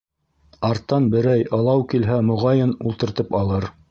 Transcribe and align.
Арттан 0.69 1.09
берәй 1.15 1.43
ылау 1.59 1.85
килһә, 1.93 2.17
моғайын, 2.31 2.75
ултыртып 2.91 3.41
алыр. 3.45 3.71